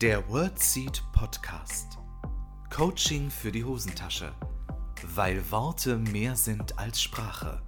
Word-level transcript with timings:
Der 0.00 0.28
WordSeed 0.30 1.02
Podcast. 1.12 1.98
Coaching 2.70 3.32
für 3.32 3.50
die 3.50 3.64
Hosentasche. 3.64 4.32
Weil 5.02 5.50
Worte 5.50 5.96
mehr 5.96 6.36
sind 6.36 6.78
als 6.78 7.02
Sprache. 7.02 7.60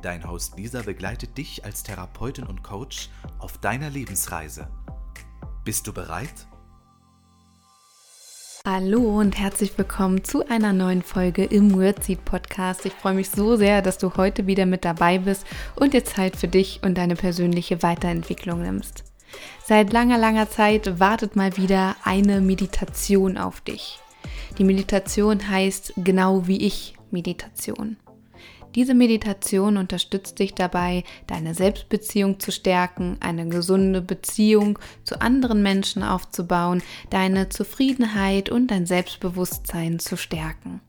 Dein 0.00 0.26
Host 0.26 0.56
Lisa 0.56 0.80
begleitet 0.80 1.36
dich 1.36 1.62
als 1.62 1.82
Therapeutin 1.82 2.46
und 2.46 2.62
Coach 2.62 3.10
auf 3.38 3.58
deiner 3.58 3.90
Lebensreise. 3.90 4.68
Bist 5.66 5.86
du 5.86 5.92
bereit? 5.92 6.46
Hallo 8.66 9.20
und 9.20 9.38
herzlich 9.38 9.76
willkommen 9.76 10.24
zu 10.24 10.48
einer 10.48 10.72
neuen 10.72 11.02
Folge 11.02 11.44
im 11.44 11.74
WordSeed 11.74 12.24
Podcast. 12.24 12.86
Ich 12.86 12.94
freue 12.94 13.12
mich 13.12 13.28
so 13.28 13.56
sehr, 13.56 13.82
dass 13.82 13.98
du 13.98 14.16
heute 14.16 14.46
wieder 14.46 14.64
mit 14.64 14.86
dabei 14.86 15.18
bist 15.18 15.44
und 15.76 15.92
dir 15.92 16.06
Zeit 16.06 16.36
für 16.36 16.48
dich 16.48 16.80
und 16.82 16.96
deine 16.96 17.16
persönliche 17.16 17.82
Weiterentwicklung 17.82 18.62
nimmst. 18.62 19.13
Seit 19.64 19.92
langer, 19.92 20.18
langer 20.18 20.50
Zeit 20.50 21.00
wartet 21.00 21.36
mal 21.36 21.56
wieder 21.56 21.96
eine 22.04 22.40
Meditation 22.40 23.38
auf 23.38 23.60
dich. 23.60 23.98
Die 24.58 24.64
Meditation 24.64 25.48
heißt 25.48 25.94
genau 25.96 26.46
wie 26.46 26.64
ich 26.64 26.94
Meditation. 27.10 27.96
Diese 28.74 28.94
Meditation 28.94 29.76
unterstützt 29.76 30.38
dich 30.40 30.52
dabei, 30.54 31.04
deine 31.28 31.54
Selbstbeziehung 31.54 32.40
zu 32.40 32.50
stärken, 32.50 33.18
eine 33.20 33.46
gesunde 33.46 34.02
Beziehung 34.02 34.78
zu 35.04 35.20
anderen 35.20 35.62
Menschen 35.62 36.02
aufzubauen, 36.02 36.82
deine 37.10 37.48
Zufriedenheit 37.48 38.50
und 38.50 38.68
dein 38.72 38.86
Selbstbewusstsein 38.86 40.00
zu 40.00 40.16
stärken. 40.16 40.80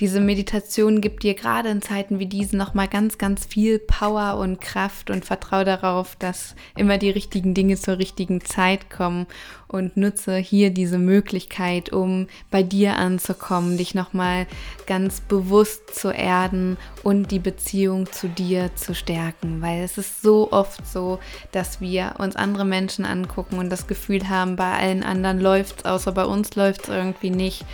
Diese 0.00 0.20
Meditation 0.20 1.00
gibt 1.00 1.22
dir 1.22 1.32
gerade 1.32 1.70
in 1.70 1.80
Zeiten 1.80 2.18
wie 2.18 2.26
diesen 2.26 2.58
nochmal 2.58 2.86
ganz, 2.86 3.16
ganz 3.16 3.46
viel 3.46 3.78
Power 3.78 4.36
und 4.38 4.60
Kraft 4.60 5.08
und 5.08 5.24
vertraue 5.24 5.64
darauf, 5.64 6.16
dass 6.16 6.54
immer 6.76 6.98
die 6.98 7.08
richtigen 7.08 7.54
Dinge 7.54 7.76
zur 7.76 7.98
richtigen 7.98 8.42
Zeit 8.42 8.90
kommen. 8.90 9.26
Und 9.68 9.96
nutze 9.96 10.36
hier 10.36 10.70
diese 10.70 10.96
Möglichkeit, 10.96 11.92
um 11.92 12.28
bei 12.52 12.62
dir 12.62 12.96
anzukommen, 12.96 13.76
dich 13.76 13.96
nochmal 13.96 14.46
ganz 14.86 15.20
bewusst 15.20 15.92
zu 15.92 16.10
erden 16.10 16.76
und 17.02 17.32
die 17.32 17.40
Beziehung 17.40 18.06
zu 18.12 18.28
dir 18.28 18.70
zu 18.76 18.94
stärken, 18.94 19.60
weil 19.62 19.82
es 19.82 19.98
ist 19.98 20.22
so 20.22 20.52
oft 20.52 20.86
so, 20.86 21.18
dass 21.50 21.80
wir 21.80 22.14
uns 22.18 22.36
andere 22.36 22.64
Menschen 22.64 23.04
angucken 23.04 23.58
und 23.58 23.68
das 23.68 23.88
Gefühl 23.88 24.28
haben, 24.28 24.54
bei 24.54 24.70
allen 24.70 25.02
anderen 25.02 25.40
läuft 25.40 25.80
es, 25.80 25.84
außer 25.84 26.12
bei 26.12 26.26
uns 26.26 26.54
läuft 26.54 26.84
es 26.84 26.88
irgendwie 26.88 27.30
nicht 27.30 27.64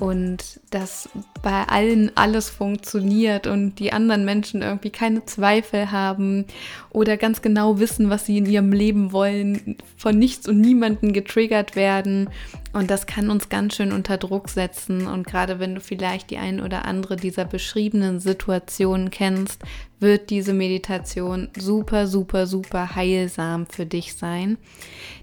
und 0.00 0.60
dass 0.70 1.08
bei 1.42 1.64
allen 1.64 2.10
alles 2.16 2.48
funktioniert 2.48 3.46
und 3.46 3.76
die 3.78 3.92
anderen 3.92 4.24
Menschen 4.24 4.62
irgendwie 4.62 4.90
keine 4.90 5.24
Zweifel 5.24 5.90
haben 5.90 6.46
oder 6.90 7.16
ganz 7.16 7.42
genau 7.42 7.78
wissen, 7.78 8.10
was 8.10 8.26
sie 8.26 8.38
in 8.38 8.46
ihrem 8.46 8.72
Leben 8.72 9.12
wollen, 9.12 9.76
von 9.96 10.18
nichts 10.18 10.48
und 10.48 10.60
niemanden 10.60 11.12
getriggert 11.12 11.76
werden. 11.76 12.30
Und 12.72 12.90
das 12.90 13.06
kann 13.06 13.30
uns 13.30 13.48
ganz 13.48 13.74
schön 13.74 13.92
unter 13.92 14.16
Druck 14.16 14.48
setzen. 14.48 15.06
Und 15.06 15.26
gerade 15.26 15.58
wenn 15.58 15.74
du 15.74 15.80
vielleicht 15.80 16.30
die 16.30 16.38
ein 16.38 16.60
oder 16.60 16.84
andere 16.84 17.16
dieser 17.16 17.44
beschriebenen 17.44 18.20
Situationen 18.20 19.10
kennst, 19.10 19.62
wird 19.98 20.30
diese 20.30 20.52
Meditation 20.52 21.48
super, 21.58 22.06
super, 22.06 22.46
super 22.46 22.94
heilsam 22.94 23.66
für 23.66 23.86
dich 23.86 24.14
sein. 24.14 24.56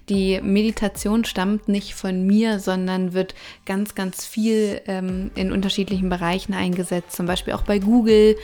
Die 0.08 0.40
Meditation 0.42 1.24
stammt 1.24 1.68
nicht 1.68 1.94
von 1.94 2.26
mir, 2.26 2.60
sondern 2.60 3.14
wird 3.14 3.34
ganz, 3.64 3.94
ganz 3.94 4.26
viel 4.26 4.80
ähm, 4.86 5.30
in 5.34 5.50
unterschiedlichen 5.50 6.08
Bereichen 6.10 6.54
eingesetzt, 6.54 7.16
zum 7.16 7.26
Beispiel 7.26 7.54
auch 7.54 7.62
bei 7.62 7.78
Google. 7.78 8.36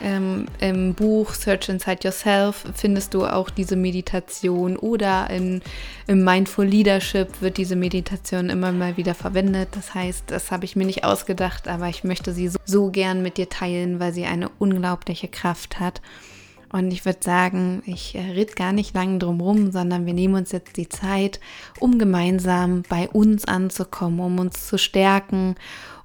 Ähm, 0.00 0.46
Im 0.60 0.94
Buch 0.94 1.34
Search 1.34 1.68
Inside 1.68 2.00
Yourself 2.04 2.64
findest 2.74 3.12
du 3.12 3.26
auch 3.26 3.50
diese 3.50 3.76
Meditation 3.76 4.76
oder 4.76 5.28
in, 5.30 5.62
im 6.06 6.24
Mindful 6.24 6.64
Leadership 6.64 7.42
wird 7.42 7.56
diese 7.56 7.76
Meditation 7.76 8.50
immer 8.50 8.72
mal 8.72 8.96
wieder 8.96 9.14
verwendet. 9.14 9.70
Das 9.72 9.94
heißt, 9.94 10.24
das 10.28 10.50
habe 10.50 10.64
ich 10.64 10.76
mir 10.76 10.86
nicht 10.86 11.04
ausgedacht, 11.04 11.68
aber 11.68 11.88
ich 11.88 12.04
möchte 12.04 12.32
sie 12.32 12.48
so, 12.48 12.58
so 12.64 12.90
gern 12.90 13.22
mit 13.22 13.36
dir 13.36 13.48
teilen, 13.48 14.00
weil 14.00 14.12
sie 14.12 14.24
eine 14.24 14.48
unglaubliche 14.58 15.28
Kraft 15.28 15.80
hat. 15.80 16.00
Und 16.72 16.92
ich 16.92 17.04
würde 17.04 17.18
sagen, 17.22 17.82
ich 17.84 18.14
äh, 18.14 18.20
rede 18.20 18.54
gar 18.54 18.72
nicht 18.72 18.94
lange 18.94 19.18
drum 19.18 19.40
rum, 19.40 19.72
sondern 19.72 20.06
wir 20.06 20.14
nehmen 20.14 20.34
uns 20.34 20.52
jetzt 20.52 20.76
die 20.76 20.88
Zeit, 20.88 21.40
um 21.80 21.98
gemeinsam 21.98 22.82
bei 22.88 23.08
uns 23.08 23.44
anzukommen, 23.44 24.20
um 24.20 24.38
uns 24.38 24.66
zu 24.68 24.78
stärken, 24.78 25.56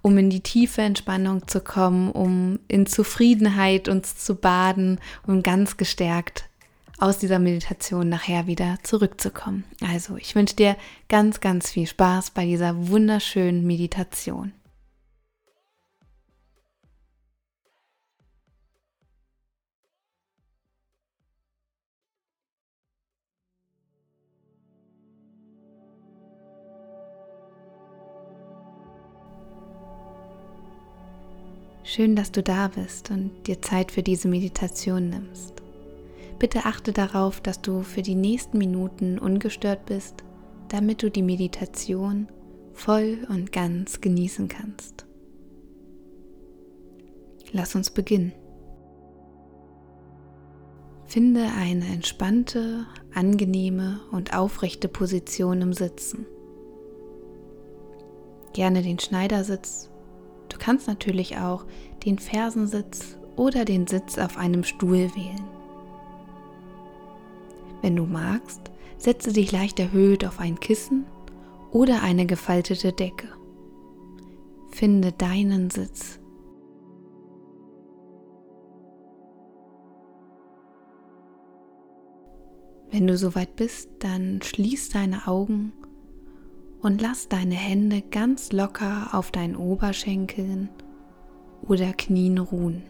um 0.01 0.17
in 0.17 0.29
die 0.29 0.41
tiefe 0.41 0.81
Entspannung 0.81 1.47
zu 1.47 1.61
kommen, 1.61 2.11
um 2.11 2.59
in 2.67 2.85
Zufriedenheit 2.85 3.87
uns 3.87 4.17
zu 4.17 4.35
baden 4.35 4.99
und 5.25 5.43
ganz 5.43 5.77
gestärkt 5.77 6.49
aus 6.97 7.17
dieser 7.17 7.39
Meditation 7.39 8.09
nachher 8.09 8.47
wieder 8.47 8.77
zurückzukommen. 8.83 9.65
Also 9.81 10.15
ich 10.17 10.35
wünsche 10.35 10.55
dir 10.55 10.77
ganz, 11.09 11.41
ganz 11.41 11.71
viel 11.71 11.87
Spaß 11.87 12.31
bei 12.31 12.45
dieser 12.45 12.87
wunderschönen 12.87 13.65
Meditation. 13.65 14.53
Schön, 31.87 32.15
dass 32.15 32.31
du 32.31 32.41
da 32.41 32.69
bist 32.69 33.11
und 33.11 33.45
dir 33.45 33.61
Zeit 33.61 33.91
für 33.91 34.01
diese 34.01 34.27
Meditation 34.27 35.07
nimmst. 35.09 35.53
Bitte 36.39 36.65
achte 36.65 36.93
darauf, 36.93 37.41
dass 37.41 37.61
du 37.61 37.83
für 37.83 38.01
die 38.01 38.15
nächsten 38.15 38.57
Minuten 38.57 39.19
ungestört 39.19 39.85
bist, 39.85 40.23
damit 40.69 41.03
du 41.03 41.11
die 41.11 41.21
Meditation 41.21 42.27
voll 42.73 43.19
und 43.29 43.51
ganz 43.51 44.01
genießen 44.01 44.47
kannst. 44.47 45.05
Lass 47.51 47.75
uns 47.75 47.91
beginnen. 47.91 48.33
Finde 51.05 51.45
eine 51.55 51.85
entspannte, 51.85 52.87
angenehme 53.13 53.99
und 54.11 54.35
aufrechte 54.35 54.87
Position 54.87 55.61
im 55.61 55.71
Sitzen. 55.71 56.25
Gerne 58.53 58.81
den 58.81 58.97
Schneidersitz 58.97 59.91
Du 60.55 60.61
kannst 60.61 60.87
natürlich 60.87 61.37
auch 61.37 61.65
den 62.05 62.17
Fersensitz 62.17 63.17
oder 63.35 63.65
den 63.65 63.87
Sitz 63.87 64.17
auf 64.17 64.37
einem 64.37 64.63
Stuhl 64.63 65.13
wählen. 65.13 65.43
Wenn 67.81 67.97
du 67.97 68.05
magst, 68.05 68.61
setze 68.97 69.33
dich 69.33 69.51
leicht 69.51 69.81
erhöht 69.81 70.23
auf 70.23 70.39
ein 70.39 70.57
Kissen 70.61 71.03
oder 71.71 72.01
eine 72.03 72.25
gefaltete 72.25 72.93
Decke. 72.93 73.27
Finde 74.69 75.11
deinen 75.11 75.69
Sitz. 75.69 76.21
Wenn 82.91 83.07
du 83.07 83.17
soweit 83.17 83.57
bist, 83.57 83.89
dann 83.99 84.41
schließ 84.41 84.87
deine 84.87 85.27
Augen 85.27 85.73
und 86.85 87.01
lass 87.01 87.27
deine 87.27 87.55
Hände 87.55 88.03
ganz 88.03 88.51
locker 88.51 89.07
auf 89.13 89.31
deinen 89.31 89.55
Oberschenkeln 89.55 90.69
oder 91.63 91.93
Knien 91.93 92.37
ruhen. 92.37 92.83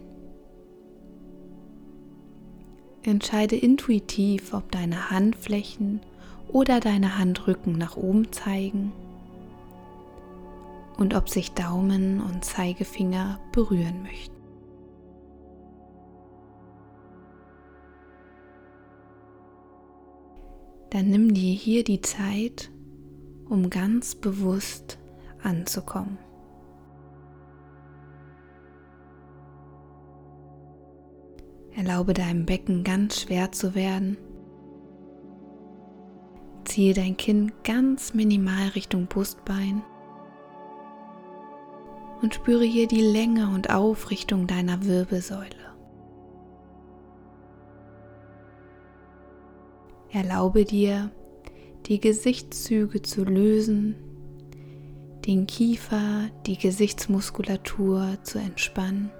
Entscheide 3.03 3.55
intuitiv, 3.55 4.53
ob 4.53 4.69
deine 4.69 5.11
Handflächen 5.11 6.01
oder 6.49 6.81
deine 6.81 7.17
Handrücken 7.17 7.77
nach 7.77 7.95
oben 7.95 8.33
zeigen 8.33 8.91
und 10.97 11.15
ob 11.15 11.29
sich 11.29 11.53
Daumen 11.53 12.19
und 12.19 12.43
Zeigefinger 12.43 13.39
berühren 13.53 14.03
möchten. 14.03 14.35
Dann 20.89 21.09
nimm 21.09 21.33
dir 21.33 21.53
hier 21.53 21.85
die 21.85 22.01
Zeit, 22.01 22.71
um 23.49 23.69
ganz 23.69 24.15
bewusst 24.15 24.97
anzukommen. 25.43 26.17
Erlaube 31.75 32.13
deinem 32.13 32.45
Becken 32.45 32.83
ganz 32.83 33.21
schwer 33.21 33.51
zu 33.51 33.75
werden. 33.75 34.17
Ziehe 36.63 36.93
dein 36.93 37.17
Kinn 37.17 37.51
ganz 37.63 38.13
minimal 38.13 38.69
Richtung 38.69 39.07
Brustbein 39.07 39.83
und 42.21 42.33
spüre 42.33 42.63
hier 42.63 42.87
die 42.87 43.01
Länge 43.01 43.49
und 43.53 43.69
Aufrichtung 43.69 44.47
deiner 44.47 44.83
Wirbelsäule. 44.85 45.65
Erlaube 50.11 50.63
dir, 50.63 51.11
die 51.87 51.99
Gesichtszüge 51.99 53.01
zu 53.01 53.23
lösen, 53.23 53.95
den 55.25 55.47
Kiefer, 55.47 56.29
die 56.45 56.57
Gesichtsmuskulatur 56.57 58.17
zu 58.23 58.39
entspannen 58.39 59.11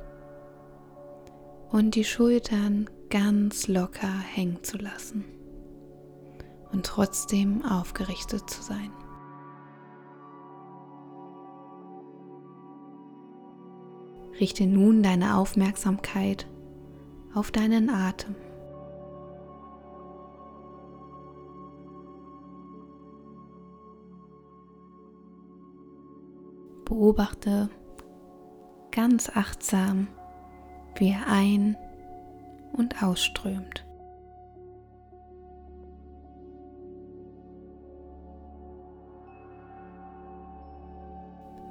und 1.72 1.96
die 1.96 2.04
Schultern 2.04 2.90
ganz 3.10 3.68
locker 3.68 4.20
hängen 4.34 4.64
zu 4.64 4.78
lassen 4.78 5.26
und 6.72 6.86
trotzdem 6.86 7.64
aufgerichtet 7.64 8.50
zu 8.50 8.62
sein. 8.62 8.92
Richte 14.40 14.66
nun 14.66 15.02
deine 15.02 15.38
Aufmerksamkeit 15.38 16.46
auf 17.34 17.52
deinen 17.52 17.90
Atem. 17.90 18.36
Beobachte 26.86 27.70
ganz 28.92 29.30
achtsam, 29.36 30.08
wie 30.96 31.10
er 31.10 31.28
ein- 31.28 31.76
und 32.74 33.04
ausströmt. 33.04 33.86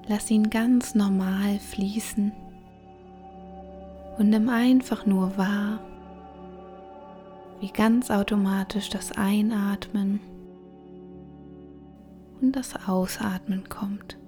Lass 0.06 0.30
ihn 0.30 0.50
ganz 0.50 0.94
normal 0.94 1.58
fließen 1.60 2.32
und 4.18 4.28
nimm 4.28 4.50
einfach 4.50 5.06
nur 5.06 5.38
wahr, 5.38 5.80
wie 7.60 7.70
ganz 7.70 8.10
automatisch 8.10 8.90
das 8.90 9.12
Einatmen 9.12 10.20
und 12.42 12.52
das 12.54 12.74
Ausatmen 12.86 13.68
kommt. 13.70 14.18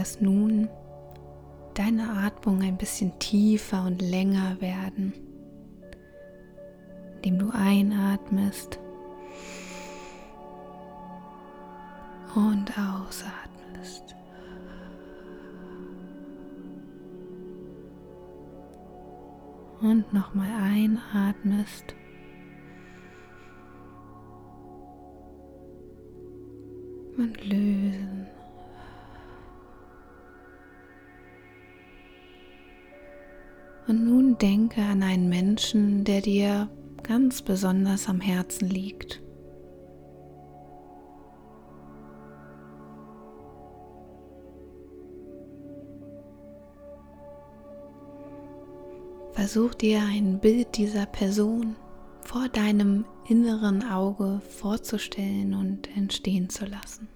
Lass 0.00 0.18
nun 0.18 0.70
deine 1.74 2.08
Atmung 2.24 2.62
ein 2.62 2.78
bisschen 2.78 3.18
tiefer 3.18 3.84
und 3.84 4.00
länger 4.00 4.58
werden, 4.58 5.12
indem 7.16 7.38
du 7.38 7.50
einatmest 7.50 8.78
und 12.34 12.72
ausatmest. 12.78 14.16
Und 19.82 20.10
nochmal 20.14 20.48
einatmest. 20.62 21.94
Und 27.18 27.44
lösen. 27.44 28.19
Und 33.90 34.04
nun 34.04 34.38
denke 34.38 34.82
an 34.82 35.02
einen 35.02 35.28
Menschen, 35.28 36.04
der 36.04 36.20
dir 36.20 36.68
ganz 37.02 37.42
besonders 37.42 38.08
am 38.08 38.20
Herzen 38.20 38.68
liegt. 38.68 39.20
Versuch 49.32 49.74
dir 49.74 50.02
ein 50.02 50.38
Bild 50.38 50.76
dieser 50.76 51.06
Person 51.06 51.74
vor 52.20 52.48
deinem 52.48 53.04
inneren 53.28 53.82
Auge 53.82 54.40
vorzustellen 54.50 55.52
und 55.52 55.88
entstehen 55.96 56.48
zu 56.48 56.64
lassen. 56.64 57.08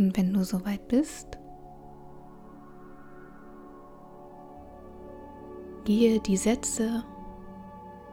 Und 0.00 0.16
wenn 0.16 0.32
du 0.32 0.44
soweit 0.44 0.88
bist, 0.88 1.38
gehe 5.84 6.20
die 6.20 6.38
Sätze, 6.38 7.04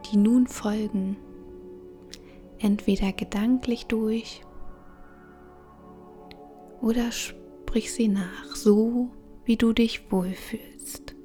die 0.05 0.17
nun 0.17 0.47
folgen, 0.47 1.15
entweder 2.59 3.13
gedanklich 3.13 3.85
durch 3.85 4.41
oder 6.81 7.09
sprich 7.13 7.93
sie 7.93 8.09
nach, 8.09 8.53
so 8.53 9.09
wie 9.45 9.55
du 9.55 9.71
dich 9.71 10.11
wohlfühlst. 10.11 11.15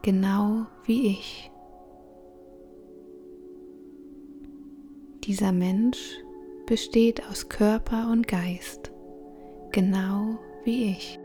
Genau 0.00 0.64
wie 0.86 1.08
ich. 1.08 1.50
Dieser 5.24 5.52
Mensch 5.52 6.24
besteht 6.66 7.22
aus 7.30 7.48
Körper 7.48 8.08
und 8.10 8.26
Geist, 8.26 8.90
genau 9.72 10.38
wie 10.64 10.90
ich. 10.90 11.18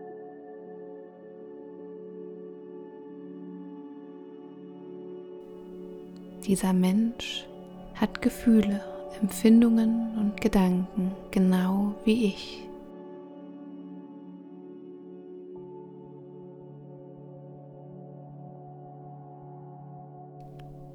Dieser 6.45 6.74
Mensch 6.74 7.47
hat 7.95 8.21
Gefühle, 8.21 8.81
Empfindungen 9.21 10.18
und 10.18 10.41
Gedanken, 10.41 11.12
genau 11.31 11.95
wie 12.06 12.25
ich. 12.25 12.69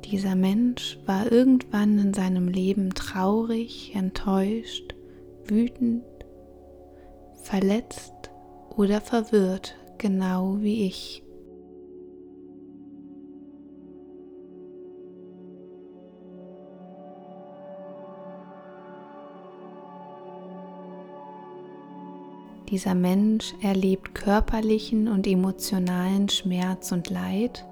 Dieser 0.05 0.37
Mensch 0.37 0.99
war 1.07 1.33
irgendwann 1.33 1.99
in 1.99 2.13
seinem 2.13 2.49
Leben 2.49 2.93
traurig, 2.93 3.93
enttäuscht, 3.95 4.95
wütend, 5.47 6.05
verletzt 7.43 8.13
oder 8.77 9.01
verwirrt, 9.01 9.75
genau 9.97 10.59
wie 10.61 10.87
ich. 10.87 11.23
Dieser 22.69 22.95
Mensch 22.95 23.55
erlebt 23.63 24.15
körperlichen 24.15 25.09
und 25.09 25.27
emotionalen 25.27 26.29
Schmerz 26.29 26.93
und 26.93 27.09
Leid, 27.09 27.65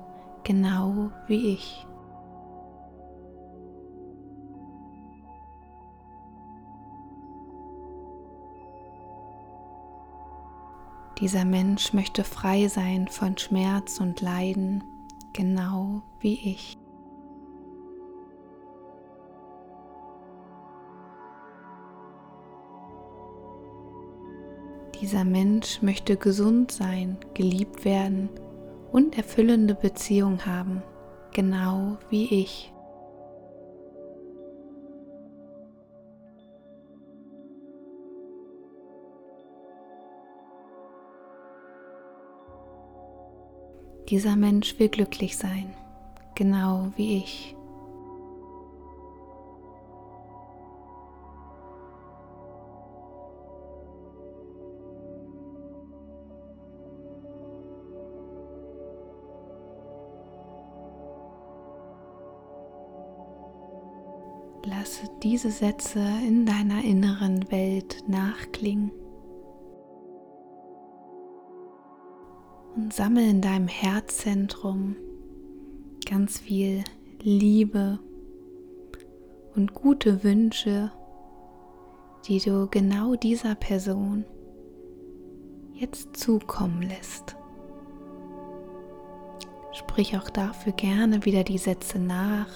genau 0.44 1.10
wie 1.26 1.54
ich. 1.54 1.86
Dieser 11.22 11.44
Mensch 11.44 11.92
möchte 11.92 12.24
frei 12.24 12.66
sein 12.66 13.06
von 13.06 13.38
Schmerz 13.38 14.00
und 14.00 14.20
Leiden, 14.20 14.82
genau 15.32 16.02
wie 16.18 16.34
ich. 16.50 16.76
Dieser 25.00 25.22
Mensch 25.22 25.80
möchte 25.80 26.16
gesund 26.16 26.72
sein, 26.72 27.16
geliebt 27.34 27.84
werden 27.84 28.28
und 28.90 29.16
erfüllende 29.16 29.76
Beziehung 29.76 30.44
haben, 30.44 30.82
genau 31.32 31.98
wie 32.10 32.34
ich. 32.42 32.72
Dieser 44.12 44.36
Mensch 44.36 44.78
will 44.78 44.90
glücklich 44.90 45.38
sein, 45.38 45.72
genau 46.34 46.92
wie 46.96 47.16
ich. 47.16 47.56
Lasse 64.66 65.08
diese 65.22 65.50
Sätze 65.50 66.00
in 66.28 66.44
deiner 66.44 66.84
inneren 66.84 67.50
Welt 67.50 68.04
nachklingen. 68.06 68.90
Sammle 72.92 73.26
in 73.26 73.40
deinem 73.40 73.68
Herzzentrum 73.68 74.96
ganz 76.04 76.38
viel 76.38 76.84
Liebe 77.22 77.98
und 79.56 79.72
gute 79.72 80.22
Wünsche, 80.22 80.92
die 82.28 82.38
du 82.38 82.68
genau 82.70 83.14
dieser 83.14 83.54
Person 83.54 84.26
jetzt 85.72 86.14
zukommen 86.18 86.82
lässt. 86.82 87.34
Sprich 89.72 90.18
auch 90.18 90.28
dafür 90.28 90.72
gerne 90.72 91.24
wieder 91.24 91.44
die 91.44 91.58
Sätze 91.58 91.98
nach 91.98 92.50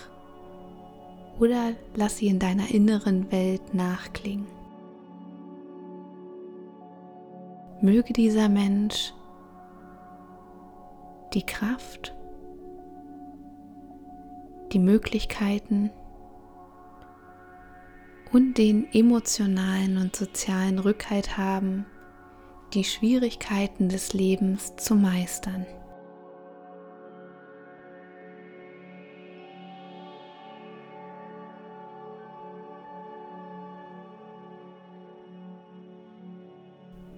oder 1.41 1.73
lass 1.95 2.19
sie 2.19 2.27
in 2.27 2.39
deiner 2.39 2.71
inneren 2.71 3.33
Welt 3.33 3.73
nachklingen. 3.73 4.47
Möge 7.81 8.13
dieser 8.13 8.51
Mensch 8.51 9.15
die 11.37 11.45
Kraft, 11.45 12.15
die 14.73 14.79
Möglichkeiten 14.79 15.91
und 18.33 18.57
den 18.57 18.91
emotionalen 18.95 19.99
und 19.99 20.17
sozialen 20.17 20.79
Rückhalt 20.79 21.37
haben, 21.37 21.85
die 22.73 22.85
Schwierigkeiten 22.85 23.91
des 23.91 24.15
Lebens 24.15 24.77
zu 24.77 24.95
meistern. 24.95 25.67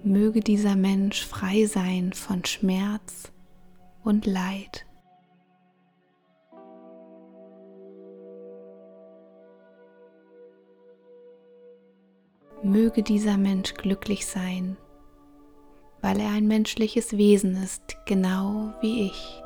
Möge 0.03 0.41
dieser 0.41 0.75
Mensch 0.75 1.25
frei 1.25 1.65
sein 1.67 2.11
von 2.11 2.43
Schmerz 2.43 3.31
und 4.09 4.25
Leid. 4.25 4.87
Möge 12.63 13.03
dieser 13.03 13.37
Mensch 13.37 13.75
glücklich 13.75 14.25
sein, 14.25 14.77
weil 16.01 16.19
er 16.19 16.31
ein 16.31 16.47
menschliches 16.47 17.17
Wesen 17.17 17.55
ist, 17.63 17.97
genau 18.05 18.73
wie 18.81 19.05
ich. 19.05 19.43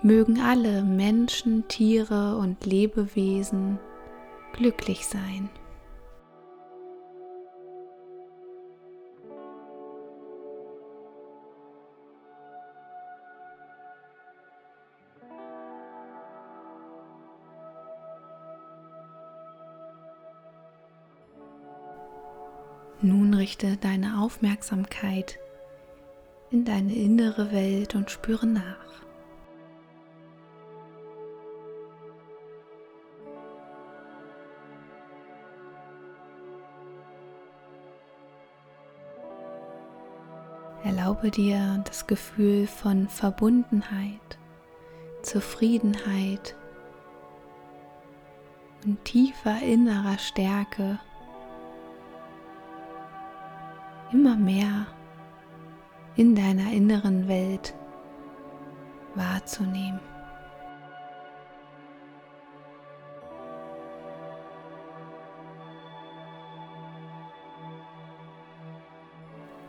Mögen 0.00 0.40
alle 0.40 0.84
Menschen, 0.84 1.66
Tiere 1.66 2.38
und 2.38 2.64
Lebewesen 2.64 3.80
glücklich 4.52 5.06
sein. 5.06 5.50
Richte 23.58 23.76
deine 23.76 24.20
Aufmerksamkeit 24.20 25.38
in 26.50 26.64
deine 26.64 26.94
innere 26.94 27.50
Welt 27.50 27.94
und 27.94 28.10
spüre 28.10 28.46
nach. 28.46 28.62
Erlaube 40.84 41.30
dir 41.30 41.82
das 41.84 42.06
Gefühl 42.06 42.66
von 42.68 43.08
Verbundenheit, 43.08 44.38
Zufriedenheit 45.22 46.54
und 48.84 49.04
tiefer 49.04 49.60
innerer 49.62 50.18
Stärke 50.18 51.00
mehr 54.38 54.86
in 56.16 56.34
deiner 56.34 56.72
inneren 56.72 57.28
Welt 57.28 57.74
wahrzunehmen. 59.14 60.00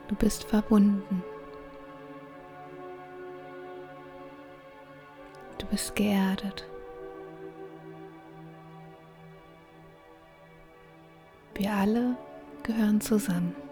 Du 0.07 0.15
bist 0.15 0.43
verbunden. 0.43 1.23
Du 5.59 5.67
bist 5.67 5.95
geerdet. 5.95 6.67
Wir 11.53 11.73
alle 11.73 12.17
gehören 12.63 12.99
zusammen. 13.01 13.68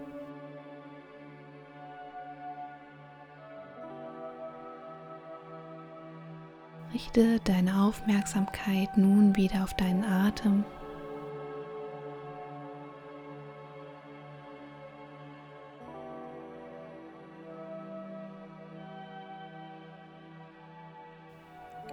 Richte 7.08 7.40
deine 7.44 7.84
Aufmerksamkeit 7.84 8.98
nun 8.98 9.34
wieder 9.34 9.64
auf 9.64 9.72
deinen 9.72 10.04
Atem. 10.04 10.62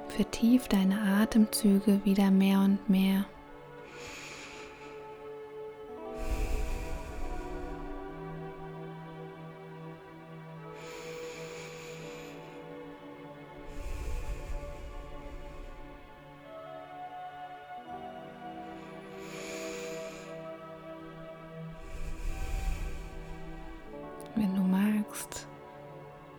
Vertief 0.09 0.67
deine 0.67 0.99
Atemzüge 0.99 2.03
wieder 2.03 2.29
mehr 2.29 2.59
und 2.59 2.89
mehr. 2.89 3.25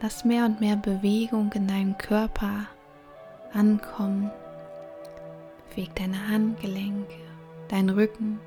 Lass 0.01 0.25
mehr 0.25 0.45
und 0.45 0.61
mehr 0.61 0.77
Bewegung 0.77 1.53
in 1.53 1.67
deinem 1.67 1.97
Körper 1.99 2.67
ankommen. 3.53 4.31
Beweg 5.71 5.95
deine 5.95 6.29
Handgelenke, 6.29 7.15
deinen 7.69 7.91
Rücken. 7.91 8.41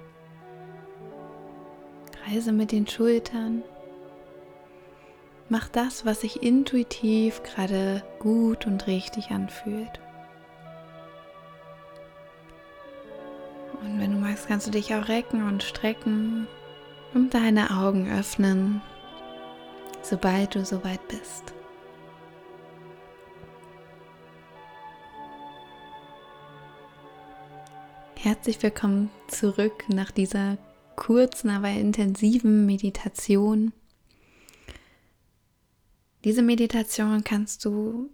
Kreise 2.12 2.52
mit 2.52 2.72
den 2.72 2.88
Schultern. 2.88 3.64
Mach 5.48 5.68
das, 5.68 6.06
was 6.06 6.22
sich 6.22 6.44
intuitiv 6.44 7.42
gerade 7.42 8.04
gut 8.20 8.68
und 8.68 8.86
richtig 8.86 9.32
anfühlt. 9.32 10.00
Und 13.82 14.00
wenn 14.00 14.12
du 14.12 14.20
magst, 14.20 14.48
kannst 14.48 14.68
du 14.68 14.72
dich 14.72 14.94
auch 14.94 15.08
recken 15.08 15.48
und 15.48 15.64
strecken 15.64 16.48
und 17.14 17.34
deine 17.34 17.72
Augen 17.78 18.12
öffnen, 18.12 18.82
sobald 20.02 20.56
du 20.56 20.66
soweit 20.66 21.06
bist. 21.08 21.54
Herzlich 28.16 28.62
willkommen 28.62 29.10
zurück 29.28 29.86
nach 29.88 30.12
dieser 30.12 30.58
kurzen, 30.96 31.50
aber 31.50 31.70
intensiven 31.70 32.66
Meditation. 32.66 33.72
Diese 36.26 36.42
Meditation 36.42 37.24
kannst 37.24 37.64
du 37.64 38.10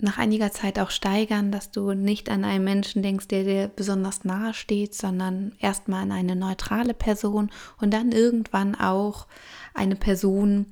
nach 0.00 0.18
einiger 0.18 0.50
Zeit 0.50 0.78
auch 0.78 0.90
steigern, 0.90 1.52
dass 1.52 1.70
du 1.70 1.92
nicht 1.92 2.30
an 2.30 2.44
einen 2.44 2.64
Menschen 2.64 3.02
denkst, 3.02 3.28
der 3.28 3.44
dir 3.44 3.68
besonders 3.68 4.24
nahe 4.24 4.54
steht, 4.54 4.94
sondern 4.94 5.52
erstmal 5.58 6.02
an 6.02 6.12
eine 6.12 6.36
neutrale 6.36 6.94
Person 6.94 7.50
und 7.80 7.92
dann 7.92 8.12
irgendwann 8.12 8.74
auch 8.74 9.26
eine 9.72 9.96
Person, 9.96 10.66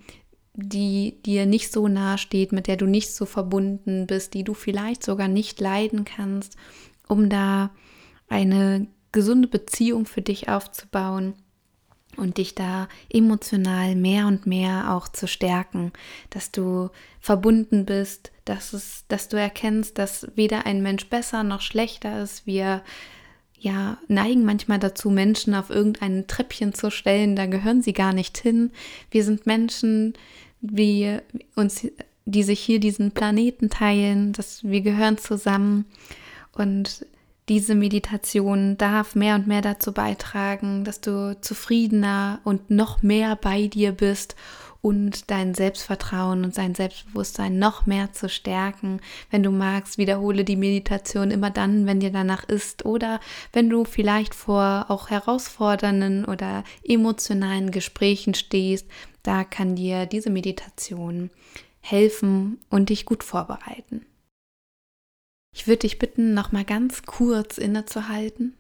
die 0.55 1.23
dir 1.25 1.47
nicht 1.47 1.73
so 1.73 1.89
nahe 1.89 2.19
steht, 2.19 2.53
mit 2.53 2.67
der 2.67 2.77
du 2.77 2.87
nicht 2.87 3.15
so 3.15 3.25
verbunden 3.25 4.07
bist, 4.07 4.35
die 4.35 4.45
du 4.45 4.55
vielleicht 4.55 5.03
sogar 5.03 5.29
nicht 5.29 5.61
leiden 5.61 6.05
kannst, 6.05 6.57
um 7.09 7.29
da 7.29 7.71
eine 8.29 8.87
gesunde 9.13 9.49
Beziehung 9.49 10.07
für 10.07 10.23
dich 10.23 10.49
aufzubauen 10.49 11.35
und 12.17 12.37
dich 12.37 12.55
da 12.55 12.89
emotional 13.11 13.95
mehr 13.95 14.27
und 14.27 14.47
mehr 14.47 14.95
auch 14.95 15.09
zu 15.09 15.27
stärken, 15.27 15.93
dass 16.31 16.51
du 16.51 16.91
verbunden 17.21 17.87
bist, 17.87 18.33
dass 18.45 18.73
es, 18.73 19.05
dass 19.09 19.29
du 19.29 19.39
erkennst, 19.39 19.97
dass 19.99 20.27
weder 20.35 20.67
ein 20.67 20.83
Mensch 20.83 21.09
besser 21.09 21.43
noch 21.43 21.63
schlechter 21.63 22.23
ist. 22.23 22.47
Wir 22.47 22.83
ja 23.63 23.99
neigen 24.09 24.45
manchmal 24.45 24.79
dazu, 24.79 25.11
Menschen 25.11 25.55
auf 25.55 25.71
irgendein 25.71 26.27
Treppchen 26.27 26.75
zu 26.75 26.91
stellen, 26.91 27.37
da 27.37 27.47
gehören 27.47 27.83
sie 27.83 27.93
gar 27.93 28.13
nicht 28.13 28.39
hin. 28.39 28.71
Wir 29.11 29.25
sind 29.25 29.47
Menschen, 29.47 30.15
wie 30.61 31.19
uns, 31.55 31.87
die 32.25 32.43
sich 32.43 32.61
hier 32.61 32.81
diesen 32.81 33.13
Planeten 33.13 33.71
teilen, 33.71 34.33
dass 34.33 34.65
wir 34.65 34.81
gehören 34.81 35.19
zusammen 35.19 35.87
und 36.53 37.07
diese 37.49 37.75
Meditation 37.75 38.79
darf 38.79 39.15
mehr 39.15 39.35
und 39.35 39.47
mehr 39.47 39.63
dazu 39.63 39.93
beitragen, 39.93 40.85
dass 40.85 41.01
du 41.01 41.37
zufriedener 41.41 42.41
und 42.45 42.71
noch 42.71 43.03
mehr 43.03 43.37
bei 43.37 43.67
dir 43.67 43.93
bist 43.93 44.37
und 44.83 45.31
dein 45.31 45.55
Selbstvertrauen 45.55 46.45
und 46.45 46.55
sein 46.55 46.75
Selbstbewusstsein 46.75 47.59
noch 47.59 47.87
mehr 47.87 48.13
zu 48.13 48.29
stärken. 48.29 49.01
Wenn 49.31 49.45
du 49.45 49.51
magst, 49.51 49.97
wiederhole 49.97 50.45
die 50.45 50.57
Meditation 50.57 51.31
immer 51.31 51.51
dann, 51.51 51.87
wenn 51.87 52.01
dir 52.01 52.11
danach 52.11 52.45
ist 52.45 52.85
oder 52.85 53.21
wenn 53.53 53.71
du 53.71 53.85
vielleicht 53.85 54.35
vor 54.35 54.87
auch 54.89 55.09
herausfordernden 55.09 56.25
oder 56.25 56.65
emotionalen 56.83 57.71
Gesprächen 57.71 58.35
stehst, 58.35 58.87
da 59.23 59.45
kann 59.45 59.77
dir 59.77 60.07
diese 60.07 60.31
Meditation 60.31 61.31
helfen 61.81 62.59
und 62.69 62.89
dich 62.89 63.07
gut 63.07 63.23
vorbereiten. 63.23 64.05
Ich 65.55 65.69
würde 65.69 65.81
dich 65.81 66.01
bitten, 66.01 66.35
noch 66.35 66.51
mal 66.51 66.65
ganz 66.65 67.03
kurz 67.05 67.57
innezuhalten 67.57 68.55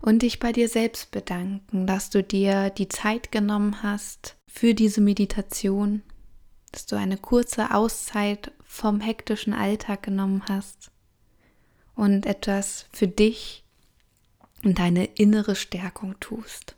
und 0.00 0.22
dich 0.22 0.38
bei 0.38 0.52
dir 0.52 0.68
selbst 0.68 1.10
bedanken, 1.10 1.86
dass 1.86 2.08
du 2.08 2.22
dir 2.22 2.70
die 2.70 2.88
Zeit 2.88 3.32
genommen 3.32 3.82
hast 3.82 4.39
für 4.52 4.74
diese 4.74 5.00
Meditation, 5.00 6.02
dass 6.72 6.86
du 6.86 6.96
eine 6.96 7.16
kurze 7.16 7.72
Auszeit 7.72 8.52
vom 8.64 9.00
hektischen 9.00 9.54
Alltag 9.54 10.02
genommen 10.02 10.42
hast 10.48 10.90
und 11.94 12.26
etwas 12.26 12.86
für 12.92 13.08
dich 13.08 13.64
und 14.62 14.78
deine 14.78 15.04
innere 15.04 15.54
Stärkung 15.54 16.18
tust. 16.20 16.74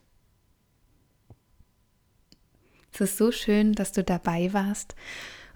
Es 2.92 3.00
ist 3.00 3.16
so 3.16 3.32
schön, 3.32 3.72
dass 3.72 3.92
du 3.92 4.04
dabei 4.04 4.52
warst 4.52 4.94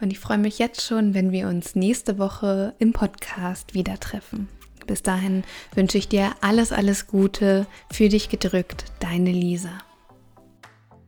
und 0.01 0.11
ich 0.11 0.19
freue 0.19 0.39
mich 0.39 0.59
jetzt 0.59 0.83
schon, 0.83 1.15
wenn 1.15 1.33
wir 1.33 1.49
uns 1.49 1.75
nächste 1.75 2.19
Woche 2.19 2.75
im 2.79 2.93
Podcast 2.93 3.75
wieder 3.75 4.01
treffen. 4.01 4.49
Bis 4.87 5.03
dahin 5.03 5.45
wünsche 5.75 5.99
ich 5.99 6.09
dir 6.09 6.35
alles, 6.41 6.73
alles 6.73 7.09
Gute, 7.09 7.67
für 7.91 8.09
dich 8.09 8.29
gedrückt, 8.29 8.85
deine 9.01 9.33
Lisa. 9.33 9.86